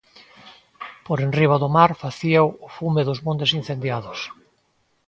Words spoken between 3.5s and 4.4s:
incendiados.